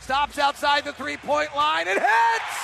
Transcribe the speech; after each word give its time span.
Stops 0.00 0.38
outside 0.38 0.84
the 0.84 0.92
three-point 0.92 1.54
line 1.54 1.86
and 1.86 1.98
hits! 1.98 2.56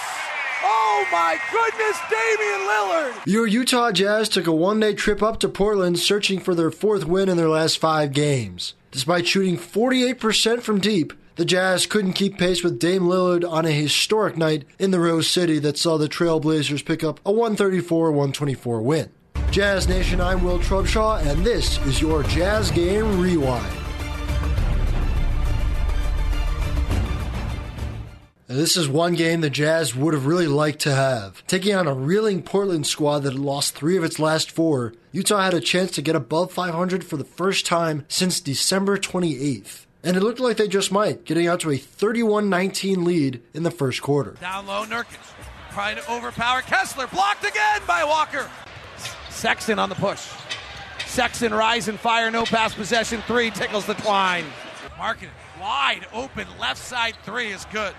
Oh 0.65 1.07
my 1.13 1.39
goodness, 1.53 1.99
Damian 2.11 2.61
Lillard! 2.67 3.27
Your 3.27 3.47
Utah 3.47 3.93
Jazz 3.93 4.29
took 4.29 4.47
a 4.47 4.53
one 4.53 4.81
day 4.81 4.95
trip 4.95 5.23
up 5.23 5.39
to 5.41 5.49
Portland 5.49 5.99
searching 5.99 6.41
for 6.41 6.55
their 6.55 6.71
fourth 6.71 7.05
win 7.05 7.29
in 7.29 7.37
their 7.37 7.49
last 7.49 7.79
five 7.79 8.13
games. 8.13 8.75
Despite 8.91 9.27
shooting 9.27 9.59
48% 9.59 10.63
from 10.63 10.81
deep, 10.81 11.13
the 11.37 11.45
Jazz 11.45 11.85
couldn't 11.85 12.15
keep 12.15 12.39
pace 12.39 12.65
with 12.65 12.79
Dame 12.79 13.03
Lillard 13.03 13.49
on 13.49 13.67
a 13.67 13.71
historic 13.71 14.39
night 14.39 14.65
in 14.79 14.91
the 14.91 15.01
Rose 15.01 15.29
City 15.29 15.59
that 15.59 15.77
saw 15.77 15.99
the 15.99 16.09
Trailblazers 16.09 16.85
pick 16.85 17.05
up 17.05 17.21
a 17.27 17.31
134 17.31 18.11
124 18.11 18.81
win. 18.81 19.11
Jazz 19.51 19.87
Nation, 19.87 20.21
I'm 20.23 20.43
Will 20.43 20.59
Trubshaw, 20.59 21.25
and 21.25 21.45
this 21.45 21.79
is 21.87 22.01
your 22.01 22.23
Jazz 22.25 22.71
Game 22.71 23.21
Rewind. 23.21 23.86
This 28.57 28.75
is 28.75 28.89
one 28.89 29.17
game 29.17 29.43
the 29.43 29.51
Jazz 29.51 29.95
would 29.95 30.15
have 30.15 30.25
really 30.25 30.47
liked 30.47 30.79
to 30.81 30.95
have. 30.95 31.47
Taking 31.47 31.75
on 31.75 31.87
a 31.87 31.93
reeling 31.93 32.43
Portland 32.43 32.87
squad 32.87 33.19
that 33.19 33.35
had 33.35 33.39
lost 33.39 33.75
three 33.75 33.99
of 33.99 34.03
its 34.03 34.19
last 34.19 34.51
four, 34.51 34.95
Utah 35.13 35.43
had 35.43 35.53
a 35.53 35.61
chance 35.61 35.91
to 35.91 36.01
get 36.01 36.17
above 36.17 36.51
500 36.53 37.05
for 37.05 37.19
the 37.19 37.25
first 37.25 37.67
time 37.67 38.07
since 38.09 38.41
December 38.41 38.97
28th. 38.97 39.85
And 40.03 40.17
it 40.17 40.23
looked 40.23 40.41
like 40.41 40.57
they 40.57 40.69
just 40.69 40.91
might, 40.91 41.27
getting 41.27 41.47
out 41.47 41.61
to 41.61 41.71
a 41.71 41.77
31 41.77 42.49
19 42.49 43.05
lead 43.05 43.43
in 43.53 43.63
the 43.63 43.71
first 43.71 44.01
quarter. 44.01 44.39
Down 44.41 44.67
low, 44.67 44.87
Nurkic 44.87 45.19
trying 45.73 45.97
to 45.97 46.11
overpower 46.11 46.63
Kessler. 46.63 47.09
Blocked 47.09 47.45
again 47.45 47.83
by 47.87 48.05
Walker. 48.05 48.49
Sexton 49.29 49.79
on 49.79 49.91
the 49.91 49.97
push. 49.97 50.31
Sexton 51.05 51.53
rise 51.53 51.89
and 51.89 52.01
fire, 52.01 52.31
no 52.31 52.47
pass 52.47 52.75
possession. 52.75 53.21
Three 53.27 53.51
tickles 53.51 53.85
the 53.85 53.93
twine. 53.93 54.47
Markkanen 54.97 55.29
wide 55.61 56.07
open 56.15 56.47
left 56.59 56.83
side 56.83 57.17
three 57.23 57.53
is 57.53 57.67
good. 57.67 57.93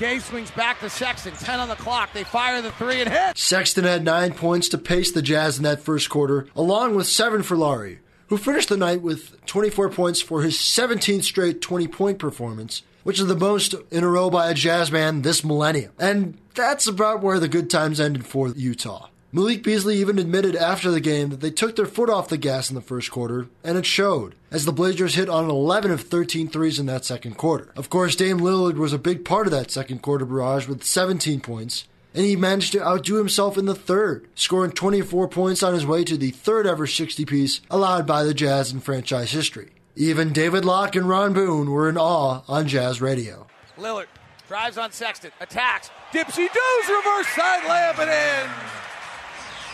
Gay 0.00 0.18
swings 0.18 0.50
back 0.52 0.80
to 0.80 0.88
Sexton. 0.88 1.34
10 1.34 1.60
on 1.60 1.68
the 1.68 1.74
clock. 1.74 2.14
They 2.14 2.24
fire 2.24 2.62
the 2.62 2.72
three 2.72 3.02
and 3.02 3.10
hit. 3.10 3.36
Sexton 3.36 3.84
had 3.84 4.02
nine 4.02 4.32
points 4.32 4.70
to 4.70 4.78
pace 4.78 5.12
the 5.12 5.20
Jazz 5.20 5.58
in 5.58 5.64
that 5.64 5.82
first 5.82 6.08
quarter, 6.08 6.46
along 6.56 6.94
with 6.94 7.06
seven 7.06 7.42
for 7.42 7.54
Lauri, 7.54 7.98
who 8.28 8.38
finished 8.38 8.70
the 8.70 8.78
night 8.78 9.02
with 9.02 9.44
24 9.44 9.90
points 9.90 10.22
for 10.22 10.40
his 10.40 10.56
17th 10.56 11.24
straight 11.24 11.60
20 11.60 11.86
point 11.88 12.18
performance, 12.18 12.80
which 13.02 13.20
is 13.20 13.26
the 13.26 13.36
most 13.36 13.74
in 13.90 14.02
a 14.02 14.08
row 14.08 14.30
by 14.30 14.48
a 14.50 14.54
Jazz 14.54 14.90
man 14.90 15.20
this 15.20 15.44
millennium. 15.44 15.92
And 15.98 16.38
that's 16.54 16.86
about 16.86 17.22
where 17.22 17.38
the 17.38 17.46
good 17.46 17.68
times 17.68 18.00
ended 18.00 18.24
for 18.24 18.48
Utah. 18.48 19.08
Malik 19.32 19.62
Beasley 19.62 19.96
even 19.96 20.18
admitted 20.18 20.56
after 20.56 20.90
the 20.90 21.00
game 21.00 21.28
that 21.30 21.40
they 21.40 21.52
took 21.52 21.76
their 21.76 21.86
foot 21.86 22.10
off 22.10 22.28
the 22.28 22.36
gas 22.36 22.68
in 22.68 22.74
the 22.74 22.80
first 22.80 23.12
quarter, 23.12 23.46
and 23.62 23.78
it 23.78 23.86
showed, 23.86 24.34
as 24.50 24.64
the 24.64 24.72
Blazers 24.72 25.14
hit 25.14 25.28
on 25.28 25.48
11 25.48 25.92
of 25.92 26.00
13 26.00 26.48
threes 26.48 26.80
in 26.80 26.86
that 26.86 27.04
second 27.04 27.36
quarter. 27.36 27.72
Of 27.76 27.88
course, 27.90 28.16
Dame 28.16 28.38
Lillard 28.38 28.74
was 28.74 28.92
a 28.92 28.98
big 28.98 29.24
part 29.24 29.46
of 29.46 29.52
that 29.52 29.70
second 29.70 30.02
quarter 30.02 30.24
barrage 30.24 30.66
with 30.66 30.82
17 30.82 31.40
points, 31.42 31.86
and 32.12 32.24
he 32.24 32.34
managed 32.34 32.72
to 32.72 32.84
outdo 32.84 33.14
himself 33.14 33.56
in 33.56 33.66
the 33.66 33.74
third, 33.74 34.26
scoring 34.34 34.72
24 34.72 35.28
points 35.28 35.62
on 35.62 35.74
his 35.74 35.86
way 35.86 36.02
to 36.02 36.16
the 36.16 36.32
third 36.32 36.66
ever 36.66 36.88
60 36.88 37.24
piece 37.24 37.60
allowed 37.70 38.08
by 38.08 38.24
the 38.24 38.34
Jazz 38.34 38.72
in 38.72 38.80
franchise 38.80 39.30
history. 39.30 39.70
Even 39.94 40.32
David 40.32 40.64
Locke 40.64 40.96
and 40.96 41.08
Ron 41.08 41.34
Boone 41.34 41.70
were 41.70 41.88
in 41.88 41.96
awe 41.96 42.42
on 42.48 42.66
Jazz 42.66 43.00
Radio. 43.00 43.46
Lillard 43.78 44.06
drives 44.48 44.76
on 44.76 44.90
Sexton, 44.90 45.30
attacks, 45.40 45.88
dipsy 46.12 46.48
does 46.52 46.88
reverse 46.88 47.28
side 47.28 47.62
layup 47.62 48.00
and 48.00 48.10
in. 48.10 48.89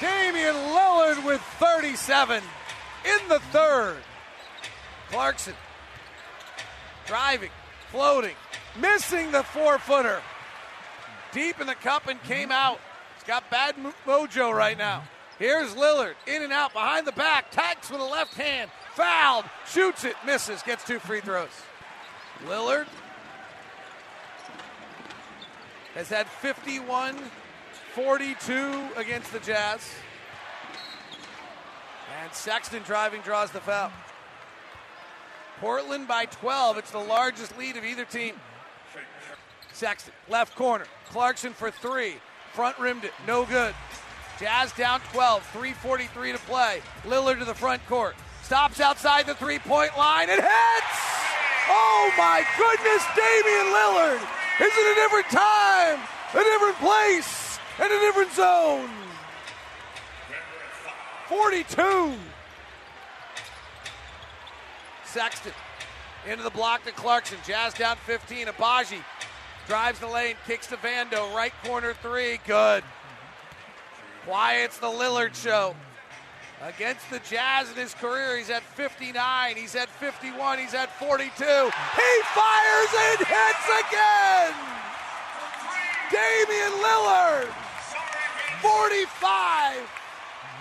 Damian 0.01 0.55
Lillard 0.55 1.25
with 1.25 1.41
37 1.59 2.43
in 3.05 3.29
the 3.29 3.39
third. 3.51 3.97
Clarkson 5.11 5.55
driving, 7.07 7.51
floating, 7.91 8.35
missing 8.81 9.31
the 9.31 9.43
four 9.43 9.79
footer. 9.79 10.21
Deep 11.33 11.61
in 11.61 11.67
the 11.67 11.75
cup 11.75 12.09
and 12.09 12.19
mm-hmm. 12.19 12.33
came 12.33 12.53
out. 12.53 12.81
He's 13.15 13.25
got 13.25 13.49
bad 13.51 13.77
mojo 14.07 14.53
right 14.53 14.77
now. 14.77 15.05
Here's 15.39 15.75
Lillard 15.75 16.15
in 16.27 16.43
and 16.43 16.53
out 16.53 16.73
behind 16.73 17.07
the 17.07 17.13
back, 17.13 17.51
tags 17.51 17.91
with 17.91 18.01
a 18.01 18.05
left 18.05 18.35
hand, 18.35 18.71
fouled, 18.95 19.45
shoots 19.71 20.05
it, 20.05 20.17
misses, 20.25 20.63
gets 20.63 20.85
two 20.85 20.99
free 20.99 21.21
throws. 21.21 21.51
Lillard 22.47 22.87
has 25.95 26.09
had 26.09 26.27
51 26.27 27.17
42 27.97 28.91
against 28.99 29.33
the 29.33 29.39
Jazz. 29.39 29.81
And 32.23 32.31
Sexton 32.31 32.83
driving 32.83 33.23
draws 33.23 33.51
the 33.51 33.61
foul. 33.61 33.91
Portland 35.61 36.07
by 36.07 36.27
12. 36.27 36.77
It's 36.77 36.91
the 36.91 36.99
largest 36.99 37.57
lead 37.57 37.79
of 37.79 37.87
either 37.87 38.05
team. 38.05 38.35
Sexton, 39.73 40.13
left 40.29 40.55
corner. 40.57 40.85
Clarkson 41.07 41.55
for 41.55 41.71
three. 41.71 42.17
Front 42.53 42.79
rimmed 42.79 43.05
it. 43.05 43.15
No 43.27 43.47
good. 43.47 43.75
Jazz 44.39 44.73
down 44.73 45.01
12. 45.15 45.51
3.43 45.55 46.33
to 46.33 46.39
play. 46.41 46.83
Lillard 47.05 47.39
to 47.39 47.47
the 47.47 47.55
front 47.55 47.85
court. 47.87 48.15
Stops 48.43 48.79
outside 48.79 49.25
the 49.25 49.35
three 49.35 49.59
point 49.59 49.97
line 49.97 50.29
and 50.29 50.43
hits! 50.43 50.97
Oh 51.69 52.13
my 52.19 52.45
goodness, 52.59 53.03
Damian 53.17 53.73
Lillard! 53.73 54.21
Is 54.61 54.73
it 54.77 54.93
a 54.93 55.01
different 55.01 55.31
time? 55.31 55.99
A 56.35 56.45
different 56.45 56.77
place? 56.77 57.46
In 57.79 57.85
a 57.85 58.01
different 58.01 58.33
zone. 58.33 58.91
42. 61.29 62.15
Sexton 65.05 65.53
into 66.29 66.43
the 66.43 66.51
block 66.51 66.85
to 66.85 66.93
Clarkson. 66.93 67.39
Jazz 67.47 67.75
down 67.75 67.97
15. 67.97 68.47
Agbaji 68.47 69.03
drives 69.67 69.99
the 69.99 70.07
lane, 70.07 70.37
kicks 70.47 70.67
to 70.69 70.77
Vando. 70.77 71.35
Right 71.35 71.53
corner 71.65 71.95
three. 71.95 72.39
Good. 72.47 72.85
Quiets 74.25 74.79
the 74.79 74.87
Lillard 74.87 75.35
show. 75.35 75.75
Against 76.63 77.11
the 77.11 77.21
Jazz 77.29 77.71
in 77.71 77.77
his 77.77 77.93
career, 77.95 78.39
he's 78.39 78.49
at 78.49 78.63
59, 78.63 79.57
he's 79.57 79.77
at 79.77 79.91
51, 79.91 80.59
he's 80.59 80.73
at 80.73 80.91
42. 80.99 81.29
He 81.29 82.13
fires 82.33 82.93
and 82.97 83.19
hits 83.19 83.67
again! 83.87 84.55
Damian 86.11 86.73
Lillard! 86.83 87.66
45. 88.61 89.77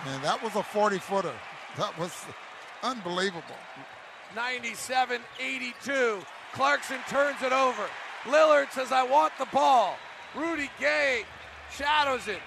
Man, 0.04 0.22
that 0.22 0.42
was 0.42 0.54
a 0.56 0.62
40 0.62 0.98
footer. 0.98 1.32
That 1.76 1.96
was 1.98 2.12
unbelievable. 2.82 3.56
97 4.34 5.20
82. 5.40 6.20
Clarkson 6.52 6.98
turns 7.08 7.42
it 7.42 7.52
over. 7.52 7.86
Lillard 8.24 8.70
says, 8.72 8.92
I 8.92 9.02
want 9.02 9.32
the 9.38 9.46
ball. 9.46 9.96
Rudy 10.34 10.70
Gay 10.78 11.24
shadows 11.70 12.28
it. 12.28 12.40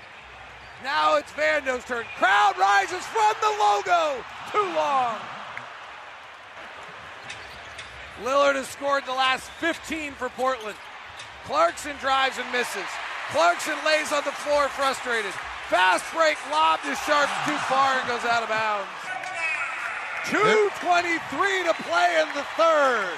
Now 0.84 1.18
it's 1.18 1.32
Vando's 1.32 1.84
turn. 1.86 2.06
Crowd 2.18 2.58
rises 2.58 3.06
from 3.06 3.34
the 3.42 3.50
logo. 3.60 4.24
Too 4.52 4.76
long. 4.76 5.18
Lillard 8.24 8.56
has 8.56 8.68
scored 8.68 9.06
the 9.06 9.14
last 9.14 9.50
15 9.60 10.14
for 10.14 10.30
Portland. 10.30 10.78
Clarkson 11.46 11.96
drives 12.00 12.38
and 12.38 12.50
misses. 12.52 12.88
Clarkson 13.32 13.76
lays 13.86 14.12
on 14.12 14.24
the 14.24 14.32
floor 14.32 14.70
frustrated. 14.70 15.32
Fast 15.70 16.04
break 16.14 16.38
lob 16.50 16.82
to 16.82 16.96
Sharpe 17.06 17.30
too 17.46 17.58
far 17.70 18.00
and 18.00 18.08
goes 18.08 18.26
out 18.26 18.42
of 18.42 18.50
bounds. 18.50 18.90
2.23 20.26 21.66
to 21.66 21.74
play 21.84 22.22
in 22.22 22.28
the 22.34 22.46
third. 22.58 23.18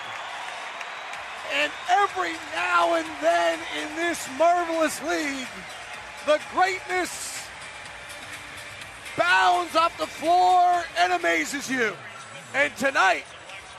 And 1.54 1.72
every 1.90 2.34
now 2.54 2.96
and 2.96 3.08
then 3.22 3.60
in 3.82 3.96
this 3.96 4.28
marvelous 4.38 5.02
league, 5.04 5.48
the 6.26 6.40
greatness 6.54 7.46
bounds 9.18 9.76
off 9.76 9.98
the 9.98 10.08
floor 10.08 10.84
and 11.00 11.14
amazes 11.14 11.70
you. 11.70 11.94
And 12.54 12.76
tonight, 12.78 13.24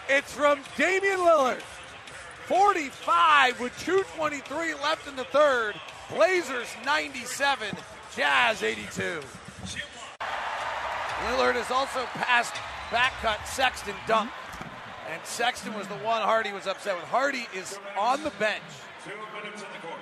it's 0.08 0.32
from 0.32 0.60
Damian 0.76 1.18
Lillard. 1.18 1.62
45 2.46 3.60
with 3.60 3.72
2.23 3.78 4.82
left 4.82 5.06
in 5.06 5.16
the 5.16 5.24
third. 5.24 5.74
Blazers 6.14 6.68
97, 6.84 7.74
Jazz 8.14 8.62
82. 8.62 9.20
Lillard 11.24 11.54
has 11.54 11.70
also 11.70 12.04
passed 12.14 12.54
back 12.90 13.12
cut 13.22 13.46
Sexton 13.46 13.94
dunk. 14.06 14.30
And 15.10 15.24
Sexton 15.24 15.74
was 15.74 15.86
the 15.88 15.96
one 15.96 16.22
Hardy 16.22 16.52
was 16.52 16.66
upset 16.66 16.96
with. 16.96 17.04
Hardy 17.06 17.46
is 17.54 17.78
on 17.98 18.22
the 18.24 18.30
bench. 18.38 18.62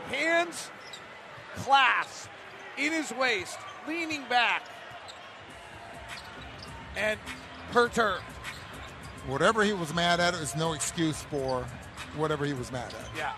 Hands 0.09 0.71
clasped 1.57 2.29
in 2.77 2.93
his 2.93 3.13
waist, 3.13 3.59
leaning 3.87 4.25
back, 4.29 4.63
and 6.97 7.19
perturbed. 7.71 8.23
Whatever 9.27 9.63
he 9.63 9.73
was 9.73 9.95
mad 9.95 10.19
at 10.19 10.35
is 10.35 10.57
no 10.57 10.73
excuse 10.73 11.23
for 11.23 11.67
whatever 12.17 12.45
he 12.45 12.53
was 12.53 12.71
mad 12.73 12.93
at. 12.93 13.17
Yeah. 13.17 13.33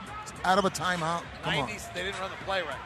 Out 0.44 0.58
of 0.58 0.64
a 0.64 0.70
timeout. 0.70 1.22
Come 1.42 1.54
90, 1.54 1.78
they 1.94 2.02
didn't 2.02 2.20
run 2.20 2.30
the 2.30 2.44
play 2.44 2.62
right. 2.62 2.76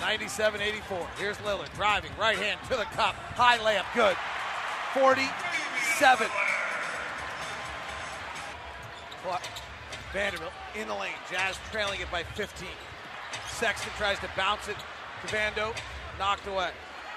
97 0.00 0.60
84. 0.60 1.08
Here's 1.18 1.36
Lillard 1.38 1.72
driving, 1.74 2.10
right 2.18 2.38
hand 2.38 2.60
to 2.68 2.76
the 2.76 2.84
cup. 2.84 3.14
High 3.14 3.58
layup, 3.58 3.86
good. 3.94 4.16
47. 4.94 6.26
Vanderbilt 10.12 10.52
in 10.74 10.88
the 10.88 10.94
lane. 10.94 11.12
Jazz 11.30 11.56
trailing 11.70 12.00
it 12.00 12.10
by 12.10 12.22
15. 12.22 12.68
Sexton 13.48 13.92
tries 13.96 14.18
to 14.20 14.28
bounce 14.36 14.68
it 14.68 14.76
to 14.76 15.34
Vando. 15.34 15.76
Knocked 16.18 16.46
away. 16.46 16.70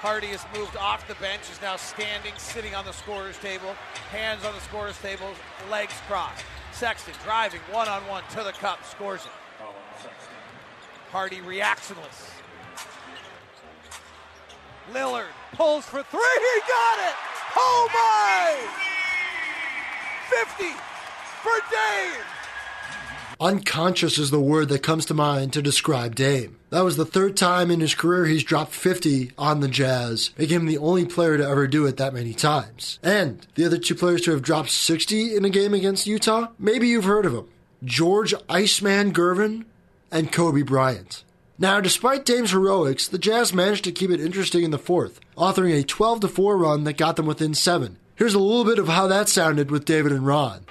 Hardy 0.03 0.27
has 0.27 0.45
moved 0.53 0.75
off 0.75 1.07
the 1.07 1.15
bench, 1.15 1.41
is 1.49 1.61
now 1.61 1.77
standing, 1.77 2.33
sitting 2.37 2.75
on 2.75 2.83
the 2.83 2.91
scorer's 2.91 3.37
table, 3.37 3.73
hands 4.11 4.43
on 4.43 4.53
the 4.53 4.59
scorer's 4.59 4.97
table, 4.99 5.29
legs 5.71 5.93
crossed. 6.09 6.43
Sexton 6.73 7.13
driving 7.23 7.61
one 7.71 7.87
on 7.87 8.05
one 8.07 8.23
to 8.31 8.43
the 8.43 8.51
cup, 8.51 8.83
scores 8.85 9.21
it. 9.21 9.31
Hardy 11.11 11.39
reactionless. 11.41 12.31
Lillard 14.91 15.27
pulls 15.53 15.85
for 15.85 16.03
three. 16.03 16.19
He 16.19 16.59
got 16.67 16.99
it. 16.99 17.15
Oh 17.55 17.87
my! 17.93 18.83
50 20.45 20.63
for 21.43 21.59
Dame. 21.71 22.25
Unconscious 23.39 24.17
is 24.17 24.31
the 24.31 24.39
word 24.39 24.69
that 24.69 24.81
comes 24.81 25.05
to 25.05 25.13
mind 25.13 25.53
to 25.53 25.61
describe 25.61 26.15
Dame. 26.15 26.57
That 26.73 26.83
was 26.83 26.97
the 26.97 27.05
third 27.05 27.37
time 27.37 27.69
in 27.69 27.81
his 27.81 27.93
career 27.93 28.25
he's 28.25 28.43
dropped 28.43 28.71
50 28.71 29.33
on 29.37 29.59
the 29.59 29.67
Jazz, 29.67 30.31
making 30.39 30.61
him 30.61 30.65
the 30.65 30.79
only 30.79 31.05
player 31.05 31.37
to 31.37 31.47
ever 31.47 31.67
do 31.67 31.85
it 31.85 31.97
that 31.97 32.15
many 32.15 32.33
times. 32.33 32.97
And 33.03 33.45
the 33.53 33.65
other 33.65 33.77
two 33.77 33.93
players 33.93 34.21
to 34.21 34.31
have 34.31 34.41
dropped 34.41 34.71
60 34.71 35.35
in 35.35 35.45
a 35.45 35.51
game 35.51 35.75
against 35.75 36.07
Utah, 36.07 36.47
maybe 36.57 36.87
you've 36.87 37.03
heard 37.03 37.27
of 37.27 37.33
them 37.33 37.47
George 37.83 38.33
Iceman 38.49 39.13
Gervin 39.13 39.65
and 40.11 40.31
Kobe 40.31 40.63
Bryant. 40.63 41.23
Now, 41.59 41.79
despite 41.79 42.25
Dame's 42.25 42.49
heroics, 42.49 43.07
the 43.07 43.19
Jazz 43.19 43.53
managed 43.53 43.83
to 43.83 43.91
keep 43.91 44.09
it 44.09 44.19
interesting 44.19 44.63
in 44.63 44.71
the 44.71 44.79
fourth, 44.79 45.19
authoring 45.37 45.79
a 45.79 45.83
12 45.83 46.31
4 46.31 46.57
run 46.57 46.85
that 46.85 46.97
got 46.97 47.17
them 47.17 47.27
within 47.27 47.53
seven. 47.53 47.99
Here's 48.15 48.33
a 48.33 48.39
little 48.39 48.65
bit 48.65 48.79
of 48.79 48.87
how 48.87 49.05
that 49.05 49.29
sounded 49.29 49.69
with 49.69 49.85
David 49.85 50.11
and 50.11 50.25
Ron. 50.25 50.65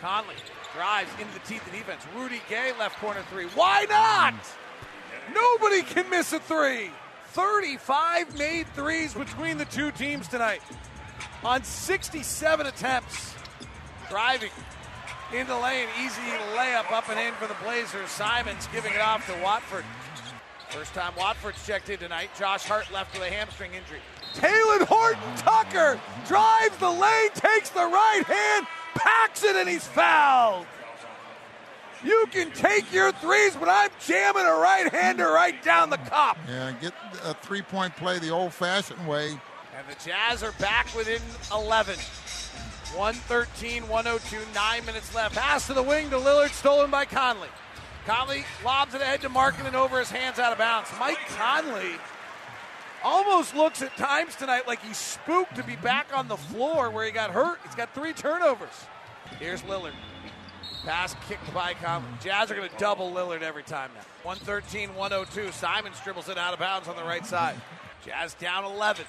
Conley 0.00 0.34
drives 0.74 1.10
into 1.20 1.32
the 1.32 1.40
teeth 1.40 1.66
of 1.66 1.72
defense. 1.72 2.02
Rudy 2.14 2.40
Gay 2.48 2.72
left 2.78 2.98
corner 2.98 3.22
three. 3.30 3.46
Why 3.54 3.86
not? 3.88 4.34
Mm. 4.34 5.34
Nobody 5.34 5.82
can 5.82 6.08
miss 6.10 6.32
a 6.32 6.40
three. 6.40 6.90
35 7.28 8.38
made 8.38 8.66
threes 8.68 9.12
between 9.14 9.58
the 9.58 9.64
two 9.66 9.90
teams 9.90 10.28
tonight 10.28 10.62
on 11.44 11.62
67 11.62 12.66
attempts. 12.66 13.34
Driving 14.08 14.50
into 15.32 15.52
the 15.52 15.58
lane, 15.58 15.88
easy 16.00 16.22
layup 16.54 16.90
up 16.92 17.08
and 17.08 17.18
in 17.18 17.34
for 17.34 17.46
the 17.46 17.56
Blazers. 17.62 18.08
Simons 18.08 18.68
giving 18.72 18.92
it 18.94 19.00
off 19.00 19.26
to 19.26 19.42
Watford. 19.42 19.84
First 20.70 20.94
time 20.94 21.12
Watford's 21.18 21.64
checked 21.66 21.90
in 21.90 21.98
tonight. 21.98 22.30
Josh 22.38 22.64
Hart 22.64 22.90
left 22.92 23.12
with 23.12 23.22
a 23.22 23.30
hamstring 23.30 23.72
injury. 23.74 24.00
Talen 24.34 24.86
Horton 24.86 25.36
Tucker 25.36 26.00
drives 26.26 26.76
the 26.78 26.90
lane, 26.90 27.30
takes 27.34 27.70
the 27.70 27.80
right 27.80 28.22
hand, 28.26 28.66
packs 28.98 29.44
it, 29.44 29.56
and 29.56 29.68
he's 29.68 29.86
fouled. 29.86 30.66
You 32.04 32.26
can 32.30 32.50
take 32.52 32.92
your 32.92 33.10
threes, 33.12 33.56
but 33.56 33.68
I'm 33.68 33.90
jamming 34.04 34.44
a 34.44 34.52
right 34.52 34.92
hander 34.92 35.28
right 35.28 35.60
down 35.62 35.90
the 35.90 35.96
cup. 35.96 36.36
Yeah, 36.48 36.72
get 36.80 36.92
a 37.24 37.34
three 37.34 37.62
point 37.62 37.96
play 37.96 38.18
the 38.18 38.30
old 38.30 38.52
fashioned 38.52 39.06
way. 39.08 39.30
And 39.30 39.86
the 39.88 40.04
Jazz 40.04 40.42
are 40.42 40.52
back 40.52 40.94
within 40.94 41.20
11. 41.52 41.96
113, 42.94 43.88
102, 43.88 44.38
nine 44.54 44.84
minutes 44.86 45.14
left. 45.14 45.34
Pass 45.34 45.66
to 45.66 45.74
the 45.74 45.82
wing 45.82 46.08
to 46.10 46.16
Lillard, 46.16 46.50
stolen 46.50 46.90
by 46.90 47.04
Conley. 47.04 47.48
Conley 48.06 48.44
lobs 48.64 48.94
it 48.94 49.00
ahead 49.02 49.20
to 49.22 49.28
Markkanen 49.28 49.66
and 49.66 49.76
over 49.76 49.98
his 49.98 50.10
hands 50.10 50.38
out 50.38 50.52
of 50.52 50.58
bounds. 50.58 50.88
Mike 50.98 51.18
Conley 51.36 51.96
almost 53.06 53.54
looks 53.54 53.82
at 53.82 53.96
times 53.96 54.34
tonight 54.34 54.66
like 54.66 54.82
he's 54.82 54.96
spooked 54.96 55.54
to 55.54 55.62
be 55.62 55.76
back 55.76 56.08
on 56.12 56.26
the 56.26 56.36
floor 56.36 56.90
where 56.90 57.06
he 57.06 57.12
got 57.12 57.30
hurt. 57.30 57.60
He's 57.64 57.76
got 57.76 57.94
three 57.94 58.12
turnovers. 58.12 58.84
Here's 59.38 59.62
Lillard. 59.62 59.94
Pass 60.84 61.14
kicked 61.28 61.54
by 61.54 61.74
Conley. 61.74 62.08
Jazz 62.20 62.50
are 62.50 62.56
going 62.56 62.68
to 62.68 62.76
double 62.78 63.12
Lillard 63.12 63.42
every 63.42 63.62
time 63.62 63.90
now. 63.94 64.00
113 64.24 64.94
102. 64.96 65.52
Simons 65.52 65.96
dribbles 66.02 66.28
it 66.28 66.36
out 66.36 66.52
of 66.52 66.58
bounds 66.58 66.88
on 66.88 66.96
the 66.96 67.04
right 67.04 67.24
side. 67.24 67.54
Jazz 68.04 68.34
down 68.34 68.64
11. 68.64 69.04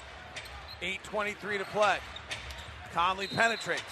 8.23 0.80 1.58
to 1.58 1.64
play. 1.64 1.98
Conley 2.94 3.26
penetrates. 3.26 3.82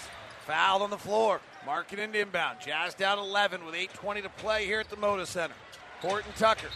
Fouled 0.45 0.83
on 0.83 0.89
the 0.89 0.97
floor. 0.97 1.41
Markkanen 1.65 2.15
inbound. 2.15 2.59
Jazz 2.65 2.93
down 2.93 3.19
11 3.19 3.65
with 3.65 3.75
8.20 3.75 4.23
to 4.23 4.29
play 4.29 4.65
here 4.65 4.79
at 4.79 4.89
the 4.89 4.95
Moda 4.95 5.27
Center. 5.27 5.55
Horton 5.99 6.31
Tucker. 6.37 6.69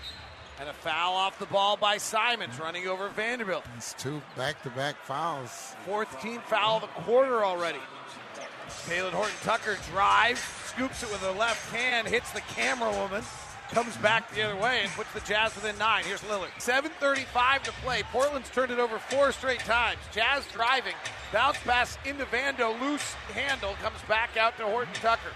And 0.61 0.69
a 0.69 0.73
foul 0.73 1.15
off 1.15 1.39
the 1.39 1.47
ball 1.47 1.75
by 1.75 1.97
Simons 1.97 2.59
running 2.59 2.87
over 2.87 3.09
Vanderbilt. 3.09 3.63
It's 3.77 3.93
two 3.93 4.21
back 4.37 4.61
to 4.61 4.69
back 4.69 4.95
fouls. 4.95 5.73
Fourth 5.87 6.21
team 6.21 6.39
foul 6.41 6.75
of 6.75 6.81
the 6.83 6.87
quarter 7.01 7.43
already. 7.43 7.79
Talen 8.85 9.09
Horton 9.09 9.33
Tucker 9.41 9.79
drives, 9.89 10.39
scoops 10.67 11.01
it 11.01 11.09
with 11.09 11.21
the 11.21 11.31
left 11.31 11.73
hand, 11.73 12.07
hits 12.07 12.29
the 12.29 12.41
camera 12.41 12.91
woman, 12.91 13.23
comes 13.71 13.97
back 13.97 14.31
the 14.35 14.43
other 14.43 14.55
way 14.55 14.81
and 14.83 14.91
puts 14.91 15.11
the 15.13 15.19
Jazz 15.21 15.55
within 15.55 15.75
nine. 15.79 16.03
Here's 16.03 16.21
Lillard. 16.21 16.51
7.35 16.59 17.63
to 17.63 17.71
play. 17.83 18.03
Portland's 18.11 18.51
turned 18.51 18.71
it 18.71 18.77
over 18.77 18.99
four 18.99 19.31
straight 19.31 19.61
times. 19.61 19.97
Jazz 20.11 20.45
driving. 20.53 20.93
Bounce 21.33 21.57
pass 21.59 21.97
into 22.05 22.25
Vando. 22.25 22.79
Loose 22.79 23.13
handle. 23.33 23.73
Comes 23.81 24.01
back 24.07 24.37
out 24.37 24.57
to 24.57 24.63
Horton 24.65 24.93
Tucker. 24.93 25.31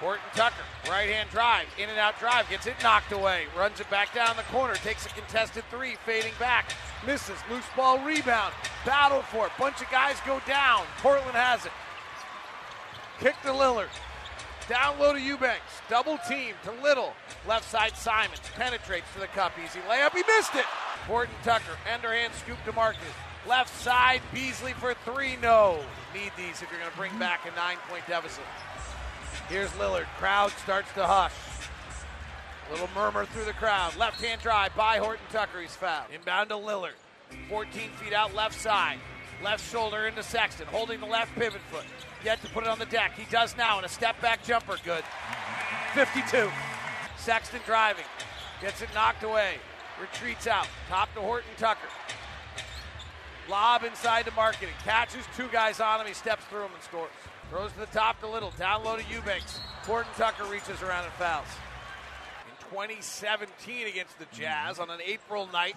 Horton 0.00 0.24
Tucker, 0.34 0.62
right 0.88 1.10
hand 1.10 1.28
drive, 1.30 1.66
in 1.76 1.88
and 1.88 1.98
out 1.98 2.18
drive, 2.20 2.48
gets 2.48 2.66
it 2.66 2.76
knocked 2.82 3.10
away, 3.10 3.46
runs 3.56 3.80
it 3.80 3.90
back 3.90 4.14
down 4.14 4.36
the 4.36 4.44
corner, 4.44 4.74
takes 4.74 5.06
a 5.06 5.08
contested 5.08 5.64
three, 5.70 5.96
fading 6.06 6.34
back, 6.38 6.72
misses, 7.04 7.38
loose 7.50 7.64
ball 7.76 7.98
rebound, 8.04 8.54
battle 8.86 9.22
for 9.22 9.46
it, 9.46 9.52
bunch 9.58 9.80
of 9.80 9.90
guys 9.90 10.16
go 10.24 10.40
down, 10.46 10.84
Portland 10.98 11.36
has 11.36 11.66
it. 11.66 11.72
Kick 13.18 13.34
to 13.42 13.48
Lillard, 13.48 13.88
down 14.68 14.96
low 15.00 15.12
to 15.12 15.20
Eubanks, 15.20 15.82
double 15.88 16.18
team 16.28 16.54
to 16.62 16.70
Little, 16.80 17.12
left 17.48 17.68
side 17.68 17.96
Simons, 17.96 18.40
penetrates 18.54 19.06
to 19.14 19.20
the 19.20 19.26
cup, 19.28 19.52
easy 19.58 19.80
layup, 19.88 20.12
he 20.12 20.22
missed 20.36 20.54
it. 20.54 20.66
Horton 21.08 21.34
Tucker, 21.42 21.76
underhand 21.92 22.32
scoop 22.34 22.58
to 22.66 22.72
Marcus, 22.72 23.02
left 23.48 23.74
side 23.80 24.20
Beasley 24.32 24.74
for 24.74 24.94
three, 25.04 25.36
no. 25.42 25.80
Need 26.14 26.32
these 26.36 26.62
if 26.62 26.68
you're 26.70 26.78
going 26.78 26.90
to 26.90 26.96
bring 26.96 27.18
back 27.18 27.40
a 27.50 27.56
nine 27.56 27.78
point 27.88 28.06
deficit. 28.06 28.44
Here's 29.48 29.70
Lillard. 29.70 30.04
Crowd 30.18 30.50
starts 30.62 30.92
to 30.92 31.06
hush. 31.06 31.32
Little 32.70 32.88
murmur 32.94 33.24
through 33.24 33.46
the 33.46 33.54
crowd. 33.54 33.96
Left 33.96 34.22
hand 34.22 34.42
drive 34.42 34.76
by 34.76 34.98
Horton 34.98 35.24
Tucker. 35.32 35.62
He's 35.62 35.74
fouled. 35.74 36.10
Inbound 36.14 36.50
to 36.50 36.56
Lillard. 36.56 36.92
14 37.48 37.90
feet 37.92 38.12
out 38.12 38.34
left 38.34 38.60
side. 38.60 38.98
Left 39.42 39.66
shoulder 39.70 40.06
into 40.06 40.22
Sexton. 40.22 40.66
Holding 40.66 41.00
the 41.00 41.06
left 41.06 41.34
pivot 41.34 41.62
foot. 41.70 41.84
Yet 42.22 42.42
to 42.42 42.48
put 42.50 42.64
it 42.64 42.68
on 42.68 42.78
the 42.78 42.86
deck. 42.86 43.12
He 43.16 43.24
does 43.30 43.56
now. 43.56 43.78
in 43.78 43.86
a 43.86 43.88
step 43.88 44.20
back 44.20 44.44
jumper. 44.44 44.76
Good. 44.84 45.04
52. 45.94 46.50
Sexton 47.16 47.60
driving. 47.64 48.04
Gets 48.60 48.82
it 48.82 48.90
knocked 48.94 49.22
away. 49.22 49.54
Retreats 49.98 50.46
out. 50.46 50.66
Top 50.90 51.12
to 51.14 51.20
Horton 51.20 51.50
Tucker. 51.56 51.88
Lob 53.48 53.84
inside 53.84 54.26
to 54.26 54.30
Markkanen. 54.32 54.68
Catches 54.84 55.24
two 55.36 55.48
guys 55.48 55.80
on 55.80 56.00
him. 56.00 56.06
He 56.06 56.14
steps 56.14 56.44
through 56.46 56.60
them 56.60 56.70
and 56.74 56.82
scores. 56.82 57.10
Throws 57.50 57.72
to 57.72 57.80
the 57.80 57.86
top 57.86 58.20
to 58.20 58.28
Little. 58.28 58.52
Down 58.58 58.84
low 58.84 58.96
to 58.96 59.04
Eubanks. 59.10 59.58
Horton 59.84 60.12
Tucker 60.16 60.44
reaches 60.44 60.82
around 60.82 61.04
and 61.04 61.12
fouls. 61.14 61.46
In 62.46 62.70
2017 62.70 63.86
against 63.86 64.18
the 64.18 64.26
Jazz 64.32 64.78
on 64.78 64.90
an 64.90 65.00
April 65.02 65.48
night, 65.50 65.76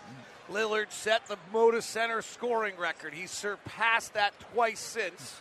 Lillard 0.49 0.91
set 0.91 1.25
the 1.27 1.37
Moda 1.53 1.81
Center 1.81 2.21
scoring 2.21 2.75
record. 2.77 3.13
He's 3.13 3.31
surpassed 3.31 4.15
that 4.15 4.33
twice 4.53 4.81
since, 4.81 5.39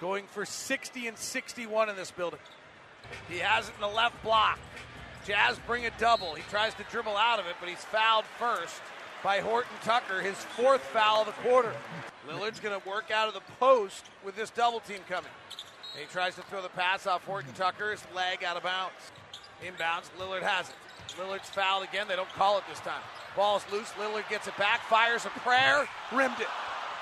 going 0.00 0.24
for 0.26 0.46
60 0.46 1.06
and 1.06 1.18
61 1.18 1.90
in 1.90 1.96
this 1.96 2.10
building. 2.10 2.40
He 3.28 3.38
has 3.38 3.68
it 3.68 3.74
in 3.74 3.82
the 3.82 3.94
left 3.94 4.22
block. 4.22 4.58
Jazz 5.26 5.58
bring 5.66 5.84
a 5.84 5.90
double. 5.98 6.34
He 6.34 6.42
tries 6.48 6.72
to 6.74 6.84
dribble 6.90 7.16
out 7.16 7.38
of 7.38 7.46
it, 7.46 7.56
but 7.60 7.68
he's 7.68 7.84
fouled 7.84 8.24
first 8.38 8.80
by 9.22 9.40
Horton 9.40 9.72
Tucker, 9.82 10.20
his 10.20 10.36
fourth 10.36 10.82
foul 10.82 11.22
of 11.22 11.26
the 11.26 11.48
quarter. 11.48 11.72
Lillard's 12.28 12.60
going 12.60 12.78
to 12.78 12.88
work 12.88 13.10
out 13.10 13.28
of 13.28 13.34
the 13.34 13.40
post 13.58 14.04
with 14.24 14.36
this 14.36 14.50
double 14.50 14.80
team 14.80 15.00
coming. 15.08 15.30
he 15.98 16.04
tries 16.06 16.34
to 16.34 16.42
throw 16.42 16.62
the 16.62 16.68
pass 16.68 17.06
off 17.06 17.24
Horton 17.24 17.52
Tucker's 17.54 18.02
leg 18.14 18.44
out 18.44 18.56
of 18.56 18.62
bounds. 18.62 18.94
Inbounds, 19.62 20.10
Lillard 20.18 20.42
has 20.42 20.68
it. 20.68 20.74
Lillard's 21.18 21.48
fouled 21.48 21.84
again. 21.84 22.06
They 22.06 22.16
don't 22.16 22.28
call 22.30 22.58
it 22.58 22.64
this 22.68 22.80
time. 22.80 23.00
Ball's 23.34 23.64
loose. 23.72 23.90
Lillard 23.92 24.28
gets 24.28 24.46
it 24.46 24.56
back, 24.56 24.80
fires 24.82 25.24
a 25.24 25.30
prayer, 25.40 25.88
rimmed 26.12 26.40
it. 26.40 26.48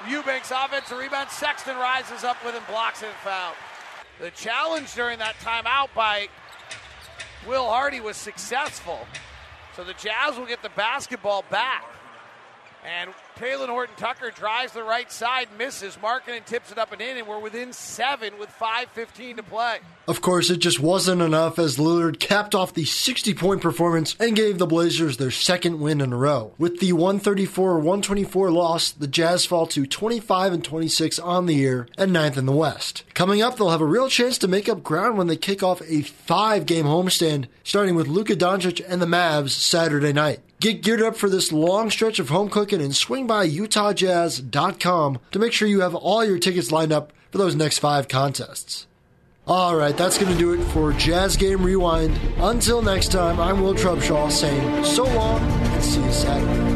Eubanks 0.08 0.50
offensive 0.50 0.98
rebound. 0.98 1.30
Sexton 1.30 1.76
rises 1.76 2.24
up 2.24 2.42
with 2.44 2.54
him, 2.54 2.62
blocks 2.68 3.02
it, 3.02 3.08
fouled. 3.24 3.56
The 4.20 4.30
challenge 4.30 4.94
during 4.94 5.18
that 5.18 5.34
timeout 5.36 5.88
by 5.94 6.28
Will 7.46 7.66
Hardy 7.66 8.00
was 8.00 8.16
successful. 8.16 9.06
So 9.74 9.84
the 9.84 9.94
Jazz 9.94 10.38
will 10.38 10.46
get 10.46 10.62
the 10.62 10.70
basketball 10.70 11.44
back. 11.50 11.84
And 12.86 13.10
Talen 13.36 13.68
Horton 13.68 13.96
Tucker 13.96 14.30
drives 14.30 14.72
the 14.72 14.84
right 14.84 15.10
side, 15.10 15.48
misses. 15.58 15.96
Markkanen 15.96 16.44
tips 16.44 16.70
it 16.70 16.78
up 16.78 16.92
and 16.92 17.02
in, 17.02 17.16
and 17.16 17.26
we're 17.26 17.40
within 17.40 17.72
seven 17.72 18.38
with 18.38 18.48
5.15 18.50 19.36
to 19.36 19.42
play. 19.42 19.78
Of 20.06 20.20
course, 20.20 20.50
it 20.50 20.58
just 20.58 20.78
wasn't 20.78 21.20
enough 21.20 21.58
as 21.58 21.78
Lillard 21.78 22.20
capped 22.20 22.54
off 22.54 22.74
the 22.74 22.84
60 22.84 23.34
point 23.34 23.60
performance 23.60 24.14
and 24.20 24.36
gave 24.36 24.58
the 24.58 24.66
Blazers 24.66 25.16
their 25.16 25.32
second 25.32 25.80
win 25.80 26.00
in 26.00 26.12
a 26.12 26.16
row. 26.16 26.52
With 26.58 26.78
the 26.78 26.92
134 26.92 27.74
124 27.78 28.50
loss, 28.52 28.92
the 28.92 29.08
Jazz 29.08 29.44
fall 29.44 29.66
to 29.66 29.84
25 29.84 30.52
and 30.52 30.64
26 30.64 31.18
on 31.18 31.46
the 31.46 31.56
year 31.56 31.88
and 31.98 32.12
ninth 32.12 32.36
in 32.36 32.46
the 32.46 32.52
West. 32.52 33.02
Coming 33.14 33.42
up, 33.42 33.56
they'll 33.56 33.70
have 33.70 33.80
a 33.80 33.84
real 33.84 34.08
chance 34.08 34.38
to 34.38 34.48
make 34.48 34.68
up 34.68 34.84
ground 34.84 35.18
when 35.18 35.26
they 35.26 35.36
kick 35.36 35.60
off 35.60 35.82
a 35.82 36.02
five 36.02 36.66
game 36.66 36.84
homestand, 36.84 37.46
starting 37.64 37.96
with 37.96 38.06
Luka 38.06 38.36
Doncic 38.36 38.80
and 38.88 39.02
the 39.02 39.06
Mavs 39.06 39.50
Saturday 39.50 40.12
night. 40.12 40.40
Get 40.60 40.82
geared 40.82 41.02
up 41.02 41.16
for 41.16 41.28
this 41.28 41.52
long 41.52 41.90
stretch 41.90 42.18
of 42.18 42.30
home 42.30 42.48
cooking 42.48 42.80
and 42.80 42.96
swing 42.96 43.26
by 43.26 43.46
UtahJazz.com 43.46 45.18
to 45.32 45.38
make 45.38 45.52
sure 45.52 45.68
you 45.68 45.80
have 45.80 45.94
all 45.94 46.24
your 46.24 46.38
tickets 46.38 46.72
lined 46.72 46.92
up 46.92 47.12
for 47.30 47.38
those 47.38 47.54
next 47.54 47.78
five 47.78 48.08
contests. 48.08 48.86
All 49.46 49.76
right, 49.76 49.96
that's 49.96 50.18
going 50.18 50.32
to 50.32 50.38
do 50.38 50.54
it 50.54 50.64
for 50.72 50.92
Jazz 50.92 51.36
Game 51.36 51.62
Rewind. 51.62 52.18
Until 52.38 52.82
next 52.82 53.12
time, 53.12 53.38
I'm 53.38 53.62
Will 53.62 53.74
Trubshaw 53.74 54.30
saying 54.32 54.84
so 54.84 55.04
long 55.04 55.40
and 55.40 55.84
see 55.84 56.02
you 56.02 56.12
Saturday. 56.12 56.75